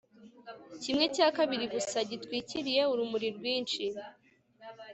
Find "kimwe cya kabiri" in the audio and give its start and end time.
0.83-1.65